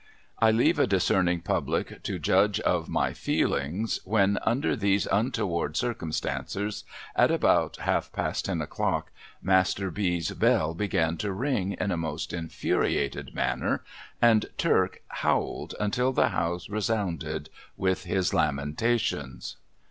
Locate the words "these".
4.75-5.05